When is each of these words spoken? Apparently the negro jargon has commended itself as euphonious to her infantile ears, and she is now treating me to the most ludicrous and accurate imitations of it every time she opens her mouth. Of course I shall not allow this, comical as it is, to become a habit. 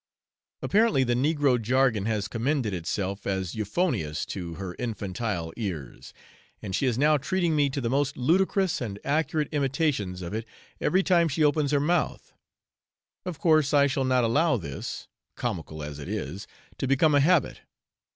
Apparently 0.63 1.03
the 1.03 1.13
negro 1.13 1.61
jargon 1.61 2.07
has 2.07 2.27
commended 2.27 2.73
itself 2.73 3.27
as 3.27 3.53
euphonious 3.53 4.25
to 4.25 4.55
her 4.55 4.75
infantile 4.79 5.53
ears, 5.57 6.11
and 6.59 6.75
she 6.75 6.87
is 6.87 6.97
now 6.97 7.17
treating 7.17 7.55
me 7.55 7.69
to 7.69 7.79
the 7.79 7.87
most 7.87 8.17
ludicrous 8.17 8.81
and 8.81 8.97
accurate 9.03 9.47
imitations 9.51 10.23
of 10.23 10.33
it 10.33 10.47
every 10.79 11.03
time 11.03 11.27
she 11.27 11.43
opens 11.43 11.69
her 11.69 11.79
mouth. 11.79 12.33
Of 13.25 13.37
course 13.37 13.75
I 13.75 13.85
shall 13.85 14.03
not 14.05 14.23
allow 14.23 14.57
this, 14.57 15.07
comical 15.35 15.83
as 15.83 15.99
it 15.99 16.09
is, 16.09 16.47
to 16.79 16.87
become 16.87 17.13
a 17.13 17.19
habit. 17.19 17.61